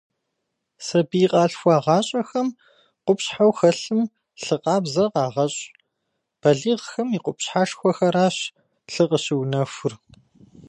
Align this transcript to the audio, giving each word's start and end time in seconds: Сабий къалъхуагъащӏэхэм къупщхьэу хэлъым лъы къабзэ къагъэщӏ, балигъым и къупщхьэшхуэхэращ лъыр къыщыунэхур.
Сабий 0.85 1.27
къалъхуагъащӏэхэм 1.31 2.47
къупщхьэу 3.05 3.51
хэлъым 3.57 4.01
лъы 4.43 4.57
къабзэ 4.63 5.05
къагъэщӏ, 5.13 5.63
балигъым 6.41 7.09
и 7.17 7.19
къупщхьэшхуэхэращ 7.23 8.37
лъыр 8.91 9.07
къыщыунэхур. 9.09 9.93